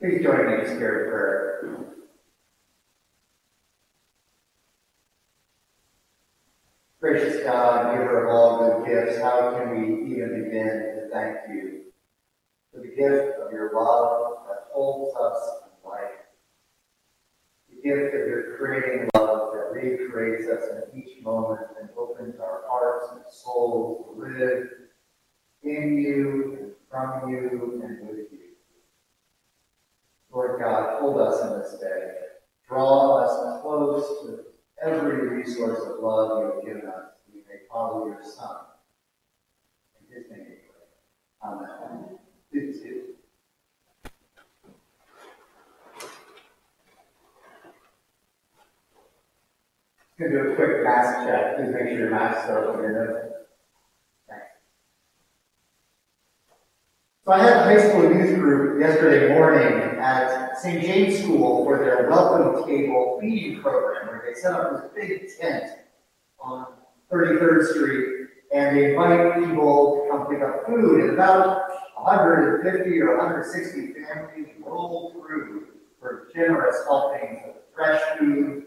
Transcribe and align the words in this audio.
Please 0.00 0.22
join 0.22 0.46
me 0.46 0.54
in 0.54 0.60
a 0.60 0.76
spirit 0.76 1.10
prayer. 1.10 1.48
Gracious 7.00 7.42
God, 7.44 7.96
giver 7.96 8.24
of 8.26 8.34
all 8.34 8.58
good 8.58 8.86
gifts, 8.86 9.20
how 9.20 9.52
can 9.52 9.70
we 9.70 10.12
even 10.12 10.44
begin 10.44 10.66
to 10.66 11.08
thank 11.12 11.36
you 11.48 11.82
for 12.72 12.80
the 12.80 12.88
gift 12.88 13.40
of 13.40 13.52
your 13.52 13.72
love 13.72 14.46
that 14.48 14.66
holds 14.72 15.16
us 15.16 15.62
in 15.64 15.90
life, 15.90 16.10
the 17.70 17.76
gift 17.82 18.14
of 18.14 18.26
your 18.26 18.56
creating 18.56 19.08
love 19.14 19.52
that 19.52 19.70
recreates 19.72 20.48
us 20.48 20.64
in 20.70 21.00
each 21.00 21.22
moment 21.22 21.60
and 21.80 21.88
opens 21.96 22.38
our 22.40 22.62
hearts 22.68 23.06
and 23.12 23.22
souls 23.30 24.06
to 24.06 24.20
live 24.20 24.68
in 25.62 25.98
you 25.98 26.56
and 26.60 26.72
from 26.90 27.30
you 27.30 27.80
and 27.84 28.08
with 28.08 28.32
you. 28.32 28.38
Lord 30.32 30.60
God, 30.60 31.00
hold 31.00 31.20
us 31.20 31.42
in 31.42 31.58
this 31.58 31.80
day. 31.80 32.12
Draw 32.68 33.24
us 33.24 33.62
close 33.62 34.26
to 34.26 34.44
every 34.82 35.28
resource 35.28 35.80
of 35.86 36.02
love 36.02 36.38
you 36.38 36.52
have 36.54 36.64
given 36.64 36.88
us. 36.88 37.12
We 37.32 37.40
may 37.40 37.60
follow 37.70 38.06
your 38.06 38.22
Son. 38.22 38.56
In 40.00 40.16
his 40.16 40.30
name 40.30 40.46
we 40.48 40.54
pray. 40.68 40.84
Amen. 41.42 42.18
Please 42.52 42.80
do. 42.80 43.04
Going 50.18 50.32
to 50.32 50.42
do 50.42 50.50
a 50.50 50.56
quick 50.56 50.82
mask 50.82 51.28
check. 51.28 51.56
Please 51.56 51.72
make 51.72 51.90
sure 51.90 51.98
your 51.98 52.10
masks 52.10 52.50
are 52.50 52.64
open. 52.64 53.30
Thanks. 54.28 54.46
So 57.24 57.30
I 57.30 57.38
had 57.38 57.52
a 57.52 57.62
high 57.62 57.88
school 57.88 58.02
youth 58.02 58.36
group 58.36 58.80
yesterday 58.80 59.32
morning 59.32 59.96
at 60.00 60.58
St. 60.58 60.82
James 60.82 61.22
School 61.22 61.64
for 61.64 61.78
their 61.78 62.10
welcome 62.10 62.66
table 62.66 63.18
feeding 63.20 63.62
program, 63.62 64.08
where 64.08 64.24
they 64.26 64.34
set 64.40 64.54
up 64.54 64.72
this 64.72 64.90
big 64.92 65.28
tent 65.40 65.70
on 66.40 66.66
33rd 67.12 67.68
Street, 67.68 68.26
and 68.52 68.76
they 68.76 68.90
invite 68.90 69.36
people 69.38 70.02
to 70.02 70.10
come 70.10 70.26
pick 70.26 70.42
up 70.42 70.66
food. 70.66 71.00
And 71.00 71.10
about 71.10 71.68
150 71.94 73.00
or 73.02 73.18
160 73.18 73.94
families 74.02 74.48
roll 74.66 75.12
through 75.12 75.68
for 76.00 76.28
generous 76.34 76.76
helpings 76.88 77.38
of 77.46 77.54
fresh 77.72 78.02
food, 78.18 78.64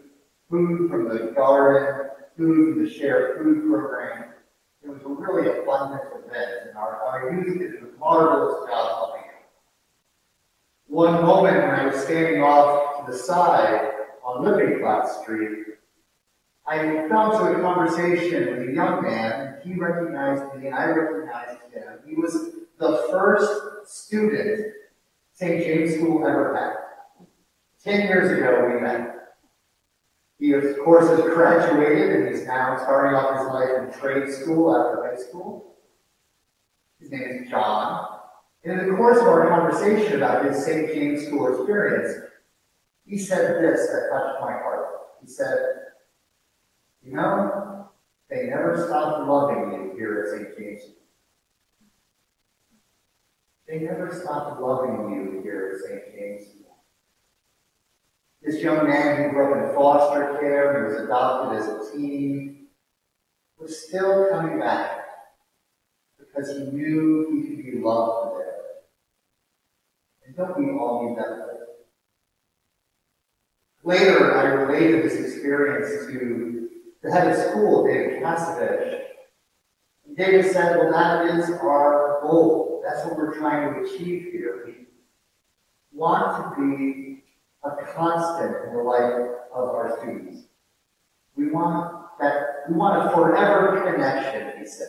food 0.52 0.90
from 0.90 1.08
the 1.08 1.32
garden, 1.34 2.10
food 2.36 2.74
from 2.74 2.84
the 2.84 2.90
shared 2.90 3.38
food 3.38 3.66
program. 3.70 4.34
It 4.84 4.90
was 4.90 5.00
a 5.02 5.08
really 5.08 5.48
abundant 5.48 6.02
event, 6.14 6.50
and 6.68 6.76
our, 6.76 7.02
our 7.02 7.32
youth 7.32 7.58
did 7.58 7.82
a 7.82 7.98
marvelous 7.98 8.68
job 8.68 8.88
helping 8.98 9.22
out. 9.22 9.48
One 10.88 11.22
moment 11.22 11.56
when 11.56 11.70
I 11.70 11.86
was 11.86 12.02
standing 12.02 12.42
off 12.42 13.06
to 13.06 13.12
the 13.12 13.18
side 13.18 13.92
on 14.22 14.44
Lippincott 14.44 15.08
Street, 15.22 15.60
I 16.66 17.08
fell 17.08 17.32
into 17.32 17.58
a 17.58 17.62
conversation 17.62 18.50
with 18.50 18.68
a 18.68 18.72
young 18.72 19.02
man. 19.02 19.56
He 19.64 19.74
recognized 19.74 20.54
me, 20.54 20.66
and 20.66 20.74
I 20.74 20.84
recognized 20.86 21.62
him. 21.72 21.98
He 22.06 22.14
was 22.14 22.50
the 22.78 23.06
first 23.10 23.86
student 23.86 24.74
St. 25.32 25.64
James 25.64 25.94
School 25.94 26.26
ever 26.26 26.54
had. 26.54 27.26
Ten 27.82 28.06
years 28.06 28.30
ago, 28.38 28.68
we 28.68 28.80
met. 28.80 29.21
He, 30.42 30.52
of 30.54 30.76
course, 30.84 31.08
has 31.08 31.20
graduated 31.20 32.16
and 32.16 32.28
he's 32.28 32.44
now 32.44 32.76
starting 32.82 33.14
off 33.14 33.38
his 33.38 33.46
life 33.46 33.70
in 33.78 34.00
trade 34.00 34.28
school 34.28 34.76
after 34.76 35.08
high 35.08 35.22
school. 35.22 35.76
His 36.98 37.12
name 37.12 37.44
is 37.44 37.48
John. 37.48 38.18
And 38.64 38.80
in 38.80 38.90
the 38.90 38.96
course 38.96 39.18
of 39.18 39.28
our 39.28 39.48
conversation 39.48 40.16
about 40.16 40.44
his 40.44 40.64
St. 40.64 40.92
James 40.92 41.28
School 41.28 41.46
experience, 41.46 42.24
he 43.06 43.18
said 43.18 43.62
this 43.62 43.86
that 43.86 44.08
touched 44.10 44.40
my 44.40 44.50
heart. 44.50 44.86
He 45.20 45.28
said, 45.28 45.58
You 47.04 47.14
know, 47.14 47.88
they 48.28 48.46
never 48.46 48.84
stopped 48.88 49.28
loving 49.28 49.72
you 49.72 49.92
here 49.96 50.24
at 50.24 50.40
St. 50.40 50.58
James. 50.58 50.82
They 53.68 53.78
never 53.78 54.12
stopped 54.12 54.60
loving 54.60 55.12
you 55.12 55.40
here 55.44 55.72
at 55.72 55.88
St. 55.88 56.02
James. 56.18 56.61
This 58.44 58.60
young 58.60 58.88
man 58.88 59.22
who 59.22 59.30
grew 59.30 59.54
up 59.54 59.70
in 59.70 59.74
foster 59.74 60.38
care, 60.40 60.88
who 60.88 60.94
was 60.94 61.04
adopted 61.04 61.60
as 61.60 61.68
a 61.68 61.96
teen, 61.96 62.66
was 63.58 63.86
still 63.86 64.28
coming 64.30 64.58
back 64.58 64.98
because 66.18 66.50
he 66.50 66.64
knew 66.64 67.28
he 67.30 67.48
could 67.48 67.64
be 67.64 67.78
loved 67.78 68.40
there. 68.40 68.54
And 70.26 70.36
don't 70.36 70.58
we 70.58 70.70
all 70.78 71.08
need 71.08 71.18
that? 71.18 71.52
Later, 73.84 74.36
I 74.36 74.44
related 74.44 75.04
this 75.04 75.18
experience 75.18 76.06
to 76.06 76.68
the 77.02 77.10
head 77.10 77.28
of 77.28 77.50
school, 77.50 77.86
David 77.86 78.22
Kasevich. 78.22 79.00
David 80.16 80.52
said, 80.52 80.78
well, 80.78 80.92
that 80.92 81.36
is 81.36 81.50
our 81.50 82.20
goal. 82.22 82.82
That's 82.84 83.04
what 83.06 83.16
we're 83.16 83.38
trying 83.38 83.74
to 83.74 83.80
achieve 83.80 84.30
here. 84.30 84.62
We 84.66 84.86
want 85.92 86.56
to 86.56 86.60
be 86.60 87.21
a 87.64 87.70
constant 87.94 88.68
in 88.68 88.76
the 88.76 88.82
life 88.82 89.30
of 89.54 89.68
our 89.68 89.98
students. 90.00 90.44
We 91.36 91.50
want 91.50 92.06
that 92.20 92.64
we 92.68 92.74
want 92.76 93.06
a 93.06 93.14
forever 93.14 93.80
connection, 93.80 94.60
he 94.60 94.66
said. 94.66 94.88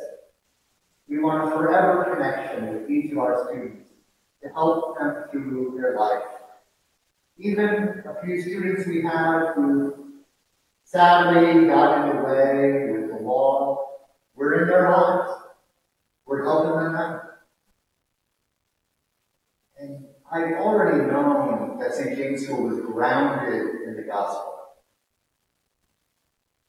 We 1.07 1.19
want 1.19 1.47
a 1.47 1.55
forever 1.55 2.13
connection 2.13 2.73
with 2.73 2.89
each 2.89 3.11
of 3.11 3.17
our 3.17 3.47
students 3.47 3.89
to 4.41 4.49
help 4.49 4.97
them 4.97 5.25
through 5.31 5.77
their 5.79 5.97
life. 5.97 6.23
Even 7.37 8.03
a 8.05 8.23
few 8.23 8.41
students 8.41 8.87
we 8.87 9.01
have 9.01 9.55
who 9.55 10.13
sadly 10.83 11.67
got 11.67 12.09
in 12.09 12.15
the 12.15 12.23
way 12.23 12.91
with 12.91 13.09
the 13.09 13.23
law, 13.23 13.85
we're 14.35 14.61
in 14.63 14.67
their 14.67 14.89
lives. 14.89 15.31
We're 16.25 16.43
helping 16.43 16.83
them 16.83 16.95
out. 16.95 17.21
And 19.79 20.05
I've 20.31 20.53
already 20.61 21.05
known 21.05 21.62
that 21.83 21.93
St. 21.93 22.17
James 22.17 22.45
School 22.45 22.63
was 22.69 22.79
grounded 22.79 23.81
in 23.87 23.95
the 23.95 24.03
gospel. 24.03 24.53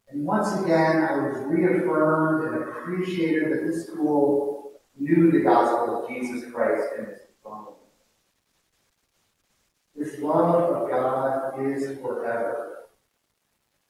And 0.08 0.24
once 0.24 0.52
again, 0.60 1.02
I 1.02 1.16
was 1.16 1.36
reaffirmed 1.46 2.54
and 2.54 2.64
appreciated 2.64 3.52
that 3.52 3.66
this 3.66 3.86
school 3.86 4.72
knew 4.98 5.30
the 5.30 5.40
gospel 5.40 6.02
of 6.02 6.08
Jesus 6.08 6.50
Christ 6.52 6.84
and 6.98 7.08
his 7.08 7.18
love. 7.44 7.74
This 9.94 10.18
love 10.18 10.54
of 10.54 10.90
God 10.90 11.66
is 11.66 11.98
forever. 12.00 12.86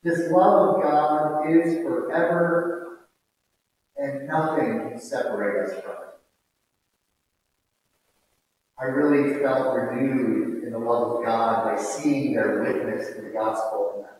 This 0.03 0.31
love 0.31 0.77
of 0.77 0.83
God 0.83 1.51
is 1.51 1.79
forever, 1.79 3.07
and 3.97 4.27
nothing 4.27 4.91
can 4.91 5.01
separate 5.01 5.67
us 5.69 5.83
from 5.83 5.93
it. 5.93 6.14
I 8.85 8.89
really 8.89 9.41
felt 9.41 9.75
renewed 9.75 10.63
in 10.63 10.73
the 10.73 10.79
love 10.79 11.17
of 11.17 11.25
God 11.25 11.65
by 11.65 11.83
seeing 11.83 12.35
their 12.35 12.63
witness 12.63 13.15
to 13.15 13.23
the 13.23 13.31
gospel 13.31 13.95
in 13.97 14.03
them. 14.03 14.11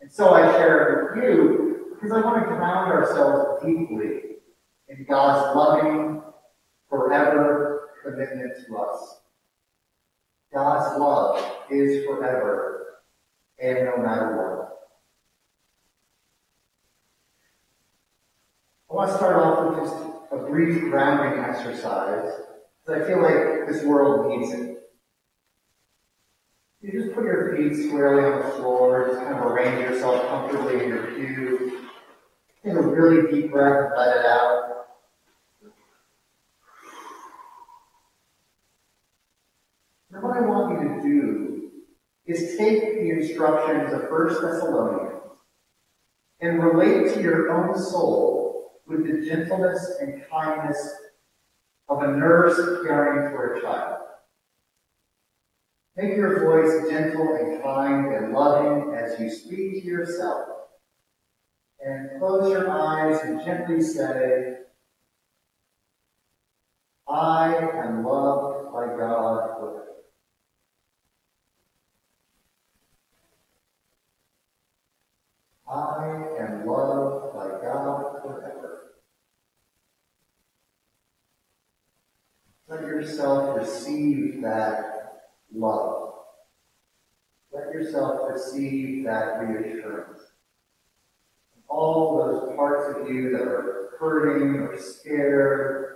And 0.00 0.10
so 0.10 0.34
I 0.34 0.50
share 0.50 1.14
it 1.14 1.14
with 1.14 1.24
you 1.24 1.94
because 1.94 2.10
I 2.10 2.20
want 2.22 2.42
to 2.42 2.46
ground 2.56 2.90
ourselves 2.90 3.64
deeply 3.64 4.38
in 4.88 5.06
God's 5.08 5.54
loving, 5.56 6.22
forever 6.88 7.90
commitment 8.02 8.54
to 8.66 8.78
us. 8.78 9.20
God's 10.52 10.98
love 10.98 11.52
is 11.70 12.04
forever 12.04 13.02
and 13.62 13.78
no 13.84 13.98
matter 13.98 14.36
what. 14.36 14.78
I 18.90 18.94
want 18.94 19.10
to 19.12 19.16
start 19.16 19.36
off 19.36 19.70
with 19.70 19.84
just 19.84 19.96
a 20.32 20.50
brief 20.50 20.80
grounding 20.90 21.44
exercise 21.44 22.46
because 22.88 23.02
I 23.02 23.06
feel 23.06 23.22
like 23.22 23.68
this 23.68 23.84
world 23.84 24.28
needs 24.28 24.52
it. 24.52 24.78
You 26.80 26.92
just 26.92 27.14
put 27.14 27.24
your 27.24 27.56
feet 27.56 27.88
squarely 27.88 28.24
on 28.24 28.38
the 28.38 28.54
floor, 28.56 29.08
just 29.08 29.20
kind 29.20 29.34
of 29.34 29.44
arrange 29.44 29.80
yourself 29.80 30.26
comfortably 30.28 30.84
in 30.84 30.88
your 30.88 31.06
pew. 31.08 31.88
Take 32.64 32.74
a 32.74 32.80
really 32.80 33.30
deep 33.30 33.50
breath 33.50 33.90
and 33.90 33.94
let 33.96 34.16
it 34.16 34.26
out. 34.26 34.86
Now 40.10 40.20
what 40.20 40.36
I 40.36 40.40
want 40.40 40.80
you 40.80 40.88
to 40.88 41.02
do 41.02 41.70
is 42.26 42.56
take 42.56 42.80
the 42.80 43.10
instructions 43.10 43.92
of 43.92 44.10
1 44.10 44.28
Thessalonians 44.28 45.20
and 46.40 46.62
relate 46.62 47.14
to 47.14 47.22
your 47.22 47.50
own 47.52 47.76
soul 47.76 48.80
with 48.86 49.04
the 49.04 49.26
gentleness 49.26 49.96
and 50.00 50.22
kindness 50.30 51.07
of 51.88 52.02
a 52.02 52.08
nurse 52.08 52.56
caring 52.86 53.34
for 53.34 53.54
a 53.54 53.62
child. 53.62 53.98
Make 55.96 56.16
your 56.16 56.44
voice 56.44 56.88
gentle 56.90 57.34
and 57.34 57.62
kind 57.62 58.14
and 58.14 58.32
loving 58.32 58.94
as 58.94 59.18
you 59.18 59.30
speak 59.30 59.82
to 59.82 59.86
yourself. 59.86 60.48
And 61.84 62.18
close 62.18 62.50
your 62.50 62.70
eyes 62.70 63.20
and 63.22 63.44
gently 63.44 63.82
say, 63.82 64.58
I 67.08 67.54
am 67.56 68.04
loved 68.04 68.72
by 68.72 68.86
God 68.96 69.58
forever. 69.58 69.84
I 75.70 76.42
am 76.42 76.66
loved 76.66 77.34
by 77.34 77.48
God 77.62 78.22
forever. 78.22 78.77
Yourself 82.98 83.56
receive 83.56 84.42
that 84.42 85.22
love. 85.54 86.14
Let 87.52 87.72
yourself 87.72 88.30
receive 88.30 89.04
that 89.04 89.40
reassurance. 89.40 90.20
All 91.68 92.18
those 92.18 92.56
parts 92.56 92.98
of 92.98 93.08
you 93.08 93.30
that 93.30 93.42
are 93.42 93.90
hurting 94.00 94.60
or 94.60 94.78
scared, 94.78 95.94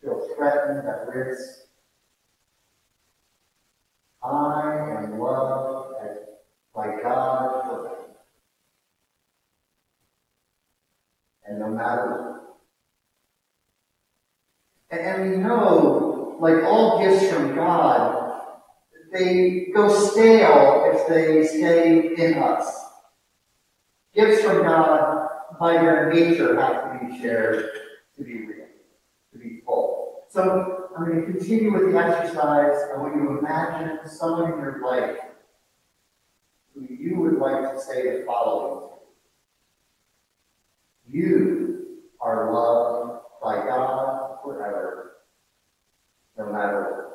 feel 0.00 0.28
threatened, 0.36 0.86
at 0.86 1.08
risk. 1.08 1.60
I 4.22 5.02
am 5.02 5.18
loved 5.18 5.94
by 6.74 6.86
God 7.02 7.62
forever. 7.64 7.96
And 11.46 11.58
no 11.58 11.68
matter 11.68 12.10
what. 12.10 12.40
And 14.90 15.30
we 15.30 15.36
know, 15.36 16.36
like 16.40 16.64
all 16.64 16.98
gifts 17.00 17.32
from 17.32 17.54
God, 17.54 18.42
they 19.12 19.69
go 19.80 20.10
stale 20.10 20.92
if 20.92 21.08
they 21.08 21.46
stay 21.46 22.14
in 22.16 22.38
us. 22.38 22.86
Gifts 24.14 24.42
from 24.42 24.62
God, 24.62 25.28
by 25.58 25.74
their 25.74 26.12
nature, 26.12 26.58
have 26.60 27.00
to 27.00 27.06
be 27.06 27.20
shared 27.20 27.70
to 28.16 28.24
be 28.24 28.46
real, 28.46 28.66
to 29.32 29.38
be 29.38 29.60
full. 29.64 30.24
So 30.28 30.88
I'm 30.96 31.06
going 31.06 31.26
to 31.26 31.32
continue 31.32 31.72
with 31.72 31.92
the 31.92 31.98
exercise. 31.98 32.76
I 32.92 32.98
want 32.98 33.16
you 33.16 33.22
to 33.24 33.38
imagine 33.38 34.08
someone 34.08 34.52
in 34.52 34.58
your 34.58 34.80
life 34.84 35.18
who 36.74 36.86
you 36.88 37.18
would 37.20 37.38
like 37.38 37.72
to 37.72 37.80
say 37.80 38.02
the 38.02 38.24
following 38.26 38.90
You 41.08 41.86
are 42.20 42.52
loved 42.52 43.22
by 43.42 43.56
God 43.56 44.38
forever, 44.42 45.12
no 46.36 46.52
matter 46.52 46.82
what. 46.82 47.09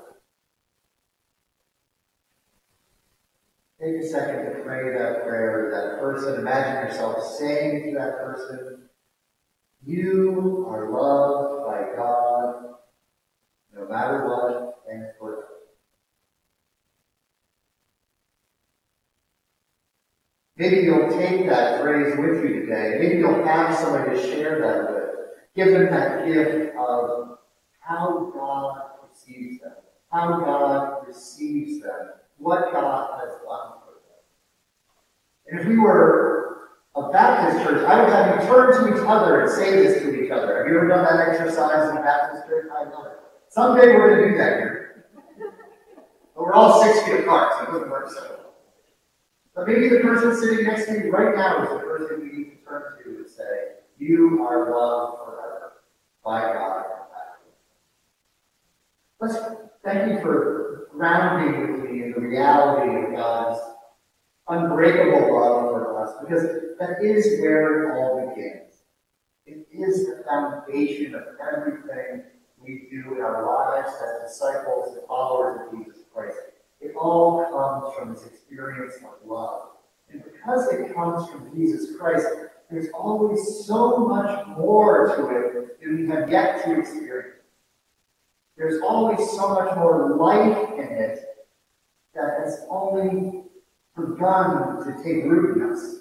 Take 3.85 4.01
a 4.01 4.07
second 4.07 4.45
to 4.45 4.63
pray 4.63 4.97
that 4.97 5.25
prayer 5.25 5.65
to 5.65 5.75
that 5.75 5.99
person. 5.99 6.39
Imagine 6.39 6.87
yourself 6.87 7.23
saying 7.37 7.83
to 7.83 7.99
that 7.99 8.17
person, 8.17 8.89
You 9.85 10.65
are 10.67 10.89
loved 10.89 11.67
by 11.67 11.95
God 11.95 12.77
no 13.75 13.87
matter 13.87 14.27
what 14.27 14.79
and 14.91 15.05
forever. 15.19 15.47
Maybe 20.57 20.77
you'll 20.77 21.11
take 21.11 21.47
that 21.47 21.79
phrase 21.79 22.17
with 22.17 22.43
you 22.43 22.61
today. 22.61 22.97
Maybe 22.99 23.17
you'll 23.17 23.45
have 23.45 23.77
somebody 23.77 24.15
to 24.15 24.19
share 24.19 24.61
that 24.61 24.93
with. 24.95 25.09
Give 25.55 25.73
them 25.73 25.91
that 25.91 26.25
gift 26.25 26.75
of 26.75 27.37
how 27.81 28.31
God 28.33 28.81
receives 29.07 29.61
them, 29.61 29.73
how 30.09 30.39
God 30.39 31.07
receives 31.07 31.83
them, 31.83 32.13
what 32.37 32.71
God 32.71 33.19
has 33.19 33.33
done 33.35 33.79
for 33.79 33.93
them. 33.93 34.23
And 35.47 35.59
if 35.59 35.67
we 35.67 35.77
were 35.77 36.69
a 36.95 37.09
Baptist 37.11 37.64
church, 37.75 37.89
I 37.89 38.01
would 38.01 38.13
have 38.13 38.41
you 38.41 38.47
turn 38.47 38.73
to 38.73 38.95
each 38.95 39.07
other 39.07 39.41
and 39.41 39.51
say 39.51 39.71
this 39.71 40.01
to 40.01 40.23
each 40.23 40.31
other. 40.31 40.57
Have 40.57 40.67
you 40.67 40.77
ever 40.77 40.87
done 40.87 41.05
that 41.05 41.29
exercise 41.29 41.91
in 41.91 41.97
a 41.97 42.01
Baptist 42.01 42.47
church? 42.47 42.69
I 42.73 42.83
love 42.83 43.07
it. 43.07 43.19
Someday 43.49 43.87
we're 43.87 44.09
going 44.09 44.23
to 44.23 44.29
do 44.31 44.37
that 44.37 44.57
here. 44.57 45.05
But 46.35 46.43
we're 46.43 46.53
all 46.53 46.83
six 46.83 47.01
feet 47.03 47.21
apart, 47.21 47.53
so 47.53 47.63
it 47.63 47.71
doesn't 47.71 47.89
work 47.89 48.09
so 48.09 48.21
well. 48.21 48.53
But 49.55 49.67
maybe 49.67 49.87
the 49.89 49.99
person 49.99 50.35
sitting 50.35 50.65
next 50.65 50.87
to 50.87 50.93
you 50.93 51.11
right 51.11 51.35
now 51.35 51.63
is 51.63 51.69
the 51.69 51.79
person 51.79 52.21
we 52.21 52.37
need 52.37 52.49
to 52.51 52.57
turn 52.67 52.83
to 53.03 53.09
and 53.09 53.29
say, 53.29 53.75
You 53.97 54.45
are 54.47 54.71
loved 54.71 55.17
forever 55.19 55.73
by 56.23 56.41
God. 56.53 56.85
Let's 59.21 59.37
thank 59.83 60.11
you 60.11 60.21
for 60.21 60.89
grounding 60.91 61.71
with 61.71 61.89
me 61.89 62.03
in 62.03 62.11
the 62.11 62.19
reality 62.19 63.05
of 63.05 63.15
God's 63.15 63.59
unbreakable 64.47 65.39
love 65.39 65.64
us, 66.05 66.15
because 66.21 66.43
that 66.79 67.03
is 67.03 67.41
where 67.41 67.83
it 67.83 67.97
all 67.97 68.29
begins. 68.29 68.83
It 69.45 69.67
is 69.71 70.07
the 70.07 70.23
foundation 70.23 71.15
of 71.15 71.23
everything 71.39 72.23
we 72.59 72.87
do 72.89 73.15
in 73.15 73.21
our 73.21 73.45
lives 73.45 73.93
as 74.01 74.31
disciples 74.31 74.97
and 74.97 75.07
followers 75.07 75.61
of 75.71 75.77
Jesus 75.77 76.03
Christ. 76.13 76.37
It 76.81 76.95
all 76.99 77.45
comes 77.51 77.95
from 77.95 78.13
this 78.13 78.25
experience 78.25 78.95
of 78.97 79.27
love. 79.27 79.69
And 80.09 80.23
because 80.23 80.71
it 80.73 80.93
comes 80.93 81.29
from 81.29 81.53
Jesus 81.55 81.95
Christ, 81.97 82.27
there's 82.69 82.87
always 82.93 83.65
so 83.65 83.97
much 84.07 84.47
more 84.47 85.15
to 85.15 85.29
it 85.29 85.79
than 85.79 85.97
we 85.97 86.07
have 86.09 86.29
yet 86.29 86.63
to 86.65 86.79
experience. 86.79 87.35
There's 88.57 88.81
always 88.81 89.19
so 89.31 89.49
much 89.49 89.75
more 89.75 90.15
life 90.15 90.69
in 90.73 90.85
it 90.85 91.19
that 92.15 92.39
has 92.39 92.65
only 92.69 93.44
begun 93.95 94.85
to 94.85 95.03
take 95.03 95.23
root 95.25 95.57
in 95.57 95.71
us. 95.71 95.95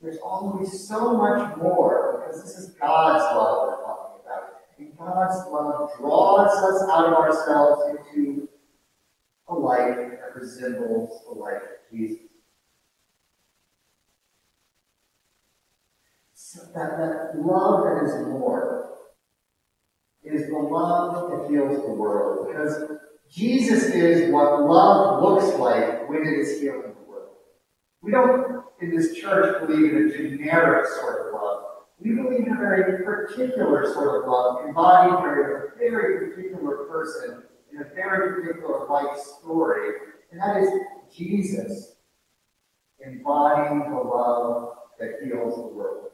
There's 0.00 0.18
always 0.18 0.86
so 0.86 1.16
much 1.16 1.56
more 1.56 2.24
because 2.26 2.42
this 2.42 2.58
is 2.58 2.70
God's 2.74 3.22
love 3.34 3.68
we're 3.68 3.84
talking 3.84 4.20
about. 4.24 4.50
And 4.78 4.98
God's 4.98 5.50
love 5.50 5.90
draws 5.98 6.50
us 6.50 6.90
out 6.90 7.06
of 7.06 7.14
ourselves 7.14 7.98
into 7.98 8.48
a 9.48 9.54
life 9.54 9.96
that 9.96 10.34
resembles 10.34 11.22
the 11.26 11.38
life 11.38 11.62
of 11.62 11.96
Jesus. 11.96 12.18
So 16.34 16.60
that, 16.74 16.98
that 16.98 17.38
love 17.38 17.84
that 17.84 18.04
is 18.04 18.28
more 18.28 18.90
is 20.22 20.48
the 20.48 20.58
love 20.58 21.30
that 21.30 21.50
heals 21.50 21.82
the 21.82 21.92
world. 21.92 22.48
Because 22.48 22.98
Jesus 23.30 23.84
is 23.84 24.30
what 24.32 24.62
love 24.62 25.22
looks 25.22 25.58
like 25.58 26.08
when 26.08 26.22
it 26.22 26.38
is 26.38 26.60
healing. 26.60 26.93
We 28.04 28.12
don't, 28.12 28.64
in 28.82 28.94
this 28.94 29.14
church, 29.14 29.66
believe 29.66 29.94
in 29.94 30.10
a 30.10 30.12
generic 30.12 30.86
sort 31.00 31.26
of 31.26 31.40
love. 31.40 31.64
We 31.98 32.12
believe 32.12 32.46
in 32.46 32.52
a 32.52 32.56
very 32.56 33.02
particular 33.02 33.90
sort 33.94 34.22
of 34.22 34.28
love 34.30 34.66
embodied 34.66 35.24
by 35.24 35.30
a 35.30 35.78
very 35.78 36.28
particular 36.28 36.84
person 36.84 37.44
in 37.72 37.80
a 37.80 37.84
very 37.94 38.42
particular 38.42 38.86
life 38.88 39.18
story, 39.18 39.92
and 40.30 40.38
that 40.38 40.58
is 40.58 40.68
Jesus 41.16 41.94
embodying 43.00 43.90
the 43.90 43.96
love 43.96 44.74
that 45.00 45.14
heals 45.24 45.56
the 45.56 45.74
world. 45.74 46.10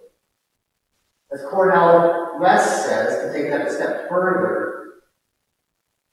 As 1.33 1.43
Cornel 1.51 2.39
West 2.41 2.87
says, 2.87 3.25
to 3.25 3.33
take 3.33 3.51
that 3.51 3.67
a 3.67 3.73
step 3.73 4.09
further, 4.09 5.03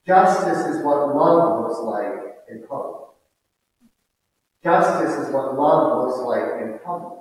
justice 0.08 0.76
is 0.76 0.84
what 0.84 1.16
love 1.16 1.62
looks 1.62 1.80
like 1.82 2.36
in 2.50 2.66
public. 2.68 3.08
Justice 4.64 5.28
is 5.28 5.34
what 5.34 5.58
love 5.58 6.08
looks 6.08 6.20
like 6.20 6.62
in 6.62 6.80
public. 6.84 7.20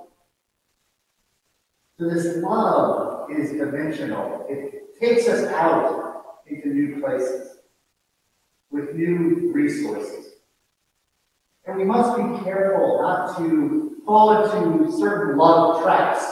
So 1.99 2.09
this 2.09 2.37
love 2.37 3.29
is 3.31 3.51
dimensional. 3.51 4.45
It 4.49 4.99
takes 4.99 5.27
us 5.27 5.51
out 5.51 6.23
into 6.47 6.69
new 6.69 6.99
places 6.99 7.57
with 8.71 8.93
new 8.93 9.51
resources. 9.53 10.33
And 11.65 11.77
we 11.77 11.83
must 11.83 12.17
be 12.17 12.43
careful 12.43 13.01
not 13.01 13.37
to 13.37 13.97
fall 14.05 14.43
into 14.43 14.91
certain 14.91 15.37
love 15.37 15.81
traps. 15.83 16.25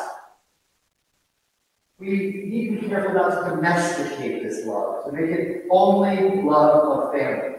We 2.00 2.08
need 2.08 2.76
to 2.76 2.82
be 2.82 2.88
careful 2.88 3.14
not 3.14 3.44
to 3.44 3.56
domesticate 3.56 4.44
this 4.44 4.66
love, 4.66 5.06
to 5.06 5.12
make 5.12 5.32
it 5.32 5.66
only 5.70 6.42
love 6.42 7.06
of 7.06 7.14
family, 7.14 7.56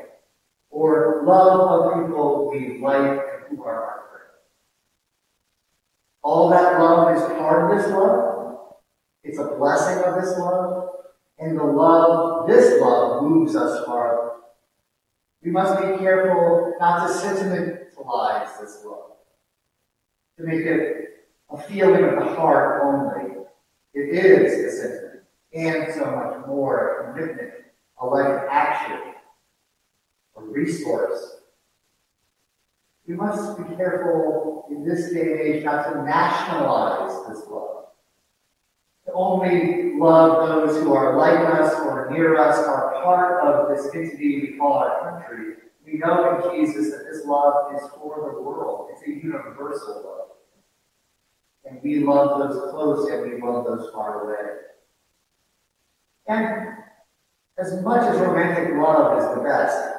or 0.70 1.22
love 1.24 1.96
of 1.96 2.06
people 2.06 2.50
we 2.50 2.78
like 2.78 3.35
are 3.64 3.84
our. 3.84 4.06
All 6.26 6.50
that 6.50 6.80
love 6.80 7.16
is 7.16 7.22
part 7.38 7.70
of 7.70 7.78
this 7.78 7.88
love. 7.92 8.58
It's 9.22 9.38
a 9.38 9.54
blessing 9.56 10.02
of 10.02 10.20
this 10.20 10.36
love. 10.36 10.88
And 11.38 11.56
the 11.56 11.62
love, 11.62 12.48
this 12.48 12.80
love, 12.80 13.22
moves 13.22 13.54
us 13.54 13.86
farther. 13.86 14.32
We 15.40 15.52
must 15.52 15.80
be 15.80 15.98
careful 15.98 16.74
not 16.80 17.06
to 17.06 17.14
sentimentalize 17.14 18.58
this 18.58 18.82
love, 18.84 19.12
to 20.38 20.44
make 20.44 20.66
it 20.66 21.28
a 21.48 21.56
feeling 21.56 22.04
of 22.04 22.16
the 22.16 22.34
heart 22.34 22.82
only. 22.82 23.36
It 23.94 24.08
is 24.08 24.52
a 24.52 24.76
sentiment, 24.76 25.22
and 25.54 25.94
so 25.94 26.10
much 26.10 26.44
more 26.48 27.02
a 27.02 27.12
commitment, 27.12 27.52
a 28.00 28.06
life 28.06 28.42
action, 28.50 29.14
a 30.36 30.42
resource. 30.42 31.36
We 33.06 33.14
must 33.14 33.56
be 33.56 33.76
careful 33.76 34.66
in 34.70 34.84
this 34.84 35.12
day 35.12 35.32
and 35.32 35.40
age 35.40 35.64
not 35.64 35.92
to 35.92 36.02
nationalize 36.02 37.28
this 37.28 37.46
love 37.48 37.76
to 39.06 39.12
only 39.12 39.94
love 39.98 40.48
those 40.48 40.82
who 40.82 40.92
are 40.92 41.16
like 41.16 41.38
us 41.38 41.72
or 41.80 42.10
near 42.10 42.36
us, 42.36 42.58
are 42.58 42.92
part 43.02 43.46
of 43.46 43.68
this 43.68 43.86
entity 43.94 44.40
we 44.40 44.58
call 44.58 44.78
our 44.78 45.22
country. 45.22 45.54
We 45.84 45.98
know 45.98 46.52
in 46.52 46.60
Jesus 46.60 46.90
that 46.90 47.04
this 47.10 47.24
love 47.24 47.72
is 47.74 47.82
for 47.96 48.32
the 48.34 48.42
world. 48.42 48.88
It's 48.92 49.02
a 49.02 49.24
universal 49.24 50.02
love. 50.04 50.28
And 51.64 51.80
we 51.82 52.00
love 52.00 52.40
those 52.40 52.70
close 52.72 53.08
and 53.10 53.32
we 53.32 53.40
love 53.40 53.64
those 53.64 53.90
far 53.92 54.24
away. 54.24 54.56
And 56.26 56.76
as 57.58 57.80
much 57.82 58.02
as 58.02 58.20
romantic 58.20 58.74
love 58.74 59.18
is 59.18 59.36
the 59.36 59.42
best, 59.42 59.95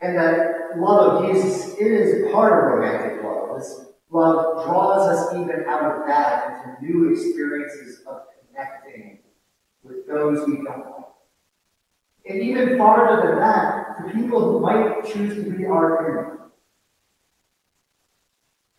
and 0.00 0.16
that 0.16 0.78
love 0.78 1.24
of 1.24 1.30
Jesus 1.30 1.74
is 1.78 2.32
part 2.32 2.52
of 2.52 2.78
romantic 2.78 3.22
love. 3.22 3.58
This 3.58 3.86
love 4.10 4.64
draws 4.64 5.08
us 5.08 5.34
even 5.34 5.64
out 5.66 5.82
of 5.82 6.06
that 6.06 6.64
into 6.64 6.84
new 6.84 7.12
experiences 7.12 8.02
of 8.06 8.22
connecting 8.48 9.18
with 9.82 10.06
those 10.06 10.46
we 10.46 10.56
don't 10.56 10.66
like. 10.66 11.04
And 12.28 12.42
even 12.42 12.78
farther 12.78 13.28
than 13.28 13.38
that, 13.40 13.98
to 13.98 14.14
people 14.14 14.40
who 14.40 14.60
might 14.60 15.04
choose 15.04 15.34
to 15.44 15.50
be 15.50 15.66
our 15.66 16.24
enemies. 16.24 16.36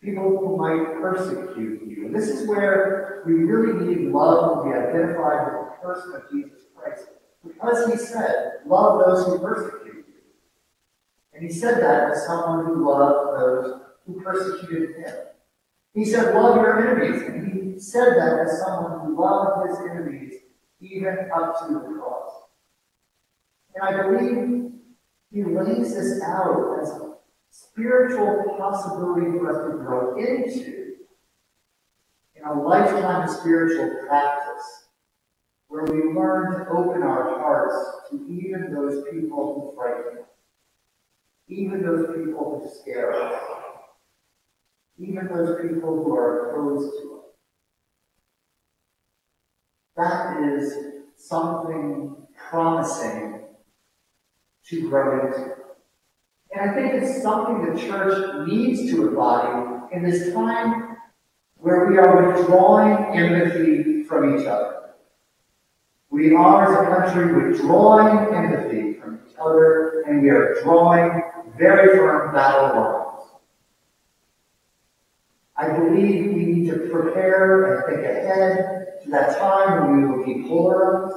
People 0.02 0.38
who 0.38 0.56
might 0.56 1.00
persecute 1.00 1.82
you. 1.86 2.06
And 2.06 2.14
this 2.14 2.28
is 2.28 2.48
where 2.48 3.22
we 3.24 3.34
really 3.34 3.86
need 3.86 4.10
love 4.10 4.64
to 4.64 4.70
be 4.70 4.76
identified 4.76 5.52
with 5.52 5.68
the 5.68 5.86
person 5.86 6.14
of 6.14 6.30
Jesus 6.30 6.62
Christ. 6.74 7.06
Because 7.46 7.92
he 7.92 7.96
said, 7.96 8.60
love 8.66 9.04
those 9.04 9.26
who 9.26 9.38
persecute. 9.38 10.01
And 11.32 11.42
he 11.44 11.50
said 11.50 11.82
that 11.82 12.10
as 12.12 12.26
someone 12.26 12.66
who 12.66 12.88
loved 12.88 13.40
those 13.40 13.80
who 14.06 14.20
persecuted 14.20 14.96
him. 14.96 15.14
He 15.94 16.04
said, 16.04 16.34
love 16.34 16.56
your 16.56 16.86
enemies. 16.86 17.22
And 17.22 17.52
he 17.52 17.78
said 17.78 18.14
that 18.16 18.40
as 18.40 18.60
someone 18.60 19.00
who 19.00 19.20
loved 19.20 19.68
his 19.68 19.78
enemies 19.90 20.34
even 20.80 21.30
up 21.34 21.58
to 21.60 21.74
the 21.74 21.80
cross. 21.80 22.32
And 23.74 23.84
I 23.84 24.02
believe 24.02 24.72
he 25.32 25.44
lays 25.44 25.94
this 25.94 26.22
out 26.22 26.80
as 26.82 26.90
a 26.90 27.14
spiritual 27.50 28.56
possibility 28.58 29.38
for 29.38 29.50
us 29.50 29.70
to 29.70 29.78
grow 29.78 30.18
into 30.18 30.96
in 32.34 32.44
a 32.44 32.52
lifetime 32.52 33.28
of 33.28 33.34
spiritual 33.34 34.06
practice 34.06 34.88
where 35.68 35.84
we 35.84 36.12
learn 36.12 36.52
to 36.52 36.70
open 36.70 37.02
our 37.02 37.38
hearts 37.38 38.10
to 38.10 38.26
even 38.28 38.74
those 38.74 39.04
people 39.10 39.54
who 39.54 39.76
frighten 39.76 40.18
us, 40.18 40.28
even 41.48 41.82
those 41.82 42.06
people 42.16 42.60
who 42.62 42.80
scare 42.80 43.12
us, 43.12 43.40
even 44.98 45.28
those 45.28 45.60
people 45.60 46.02
who 46.02 46.14
are 46.14 46.50
opposed 46.50 46.92
to 47.00 47.18
us. 47.18 47.24
That 49.96 50.42
is 50.54 50.74
something 51.16 52.16
promising 52.50 53.40
to 54.68 54.88
grow 54.88 55.26
into. 55.26 55.54
And 56.54 56.70
I 56.70 56.74
think 56.74 57.02
it's 57.02 57.22
something 57.22 57.74
the 57.74 57.80
church 57.80 58.46
needs 58.46 58.90
to 58.90 59.08
embody 59.08 59.86
in 59.92 60.02
this 60.02 60.32
time 60.32 60.96
where 61.56 61.86
we 61.86 61.96
are 61.98 62.34
withdrawing 62.34 63.16
empathy 63.16 64.02
from 64.04 64.38
each 64.38 64.46
other. 64.46 64.90
We 66.10 66.34
are, 66.34 66.66
as 66.66 66.86
a 66.86 67.12
country, 67.14 67.48
withdrawing 67.48 68.34
empathy 68.34 68.91
each 69.32 69.38
other, 69.40 70.02
and 70.02 70.22
we 70.22 70.30
are 70.30 70.60
drawing 70.62 71.22
very 71.56 71.96
firm 71.96 72.32
battle 72.32 72.80
lines. 72.80 73.30
I 75.56 75.68
believe 75.78 76.32
we 76.32 76.44
need 76.44 76.70
to 76.70 76.88
prepare 76.90 77.76
and 77.76 77.84
think 77.86 78.04
ahead 78.04 79.02
to 79.04 79.10
that 79.10 79.38
time 79.38 79.90
when 79.90 80.00
we 80.00 80.08
will 80.08 80.24
be 80.24 80.48
polarized, 80.48 81.16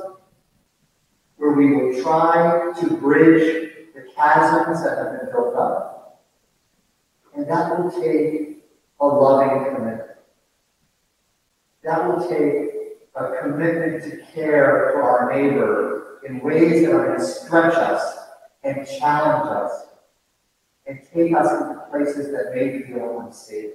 where 1.37 1.51
we 1.51 1.75
will 1.75 2.01
try 2.03 2.73
to 2.79 2.97
bridge 2.97 3.71
the 3.95 4.07
chasms 4.13 4.83
that 4.83 4.97
have 4.97 5.19
been 5.19 5.31
built 5.31 5.55
up. 5.55 6.21
And 7.33 7.49
that 7.49 7.77
will 7.77 7.91
take 7.91 8.63
a 8.99 9.05
loving 9.05 9.65
commitment. 9.65 10.01
That 11.83 12.07
will 12.07 12.27
take 12.27 12.71
a 13.15 13.41
commitment 13.41 14.03
to 14.03 14.17
care 14.33 14.91
for 14.93 15.03
our 15.03 15.33
neighbor 15.33 16.04
in 16.27 16.39
ways 16.39 16.85
that 16.85 16.93
are 16.93 17.07
going 17.07 17.19
to 17.19 17.25
stretch 17.25 17.75
us 17.75 18.17
and 18.63 18.87
challenge 18.87 19.49
us 19.49 19.85
and 20.87 20.99
take 21.13 21.33
us 21.33 21.51
into 21.51 21.81
places 21.89 22.31
that 22.31 22.53
may 22.53 22.81
feel 22.81 23.19
unsafe. 23.21 23.73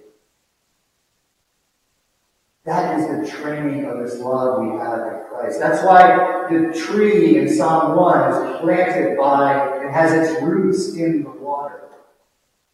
That 2.65 3.01
is 3.01 3.07
the 3.07 3.37
training 3.37 3.87
of 3.87 3.99
this 3.99 4.19
love 4.21 4.63
we 4.63 4.79
have 4.79 4.99
in 4.99 5.21
Christ. 5.29 5.59
That's 5.59 5.85
why 5.85 6.47
the 6.51 6.79
tree 6.79 7.39
in 7.39 7.49
Psalm 7.49 7.97
1 7.97 8.33
is 8.33 8.61
planted 8.61 9.17
by 9.17 9.79
and 9.79 9.91
has 9.91 10.13
its 10.13 10.43
roots 10.43 10.95
in 10.95 11.23
the 11.23 11.31
water. 11.31 11.89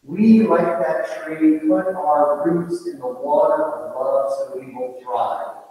We, 0.03 0.43
like 0.43 0.65
that 0.65 1.25
tree, 1.25 1.59
put 1.59 1.87
our 1.87 2.49
roots 2.49 2.85
in 2.87 2.99
the 2.99 3.07
water 3.07 3.63
of 3.63 3.95
love 3.95 4.31
so 4.37 4.59
we 4.59 4.73
will 4.73 4.99
thrive 5.03 5.63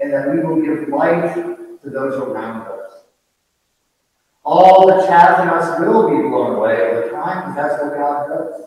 and 0.00 0.12
that 0.12 0.30
we 0.30 0.40
will 0.40 0.60
give 0.60 0.88
life 0.88 1.34
to 1.34 1.90
those 1.90 2.14
around 2.14 2.66
us. 2.66 2.99
All 4.44 4.86
the 4.86 5.06
chaff 5.06 5.40
in 5.42 5.48
us 5.48 5.78
will 5.80 6.08
be 6.08 6.16
blown 6.16 6.56
away 6.56 6.80
over 6.80 7.10
time 7.10 7.52
because 7.52 7.56
that's 7.56 7.82
what 7.82 7.94
God 7.94 8.28
does. 8.28 8.64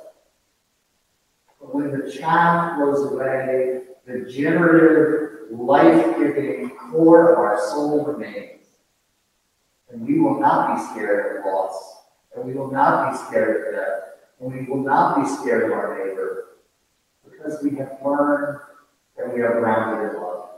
But 1.59 1.73
when 1.73 1.91
the 1.91 2.11
chaff 2.11 2.77
blows 2.77 3.11
away, 3.11 3.81
the 4.05 4.29
generative, 4.31 5.51
life-giving 5.51 6.69
core 6.71 7.33
of 7.33 7.39
our 7.39 7.59
soul 7.69 8.05
remains. 8.05 8.65
And 9.89 10.05
we 10.07 10.19
will 10.19 10.39
not 10.39 10.75
be 10.75 10.83
scared 10.91 11.37
of 11.37 11.45
loss. 11.45 11.97
And 12.35 12.45
we 12.45 12.53
will 12.53 12.71
not 12.71 13.11
be 13.11 13.17
scared 13.17 13.67
of 13.67 13.73
death. 13.75 13.99
And 14.39 14.53
we 14.53 14.65
will 14.65 14.83
not 14.83 15.21
be 15.21 15.27
scared 15.27 15.65
of 15.65 15.71
our 15.71 15.97
neighbor. 15.97 16.45
Because 17.23 17.61
we 17.63 17.75
have 17.77 17.97
learned 18.03 18.59
that 19.17 19.33
we 19.33 19.41
are 19.41 19.59
grounded 19.59 20.11
in 20.11 20.21
love. 20.21 20.49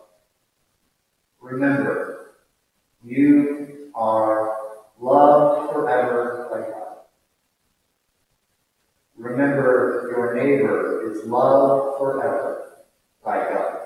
Remember, 1.41 2.31
you 3.03 3.91
are 3.93 4.54
Love 5.05 5.71
forever 5.71 6.47
like 6.49 6.73
God. 6.73 6.97
Remember 9.15 10.09
your 10.09 10.33
neighbor 10.33 11.11
is 11.11 11.27
love 11.27 11.99
forever 11.99 12.77
by 13.23 13.37
God. 13.37 13.84